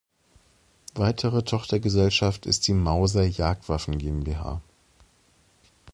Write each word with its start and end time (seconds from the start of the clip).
Weitere 0.95 1.43
Tochtergesellschaft 1.43 2.47
ist 2.47 2.67
die 2.67 2.73
Mauser 2.73 3.23
Jagdwaffen 3.23 3.99
GmbH. 3.99 4.59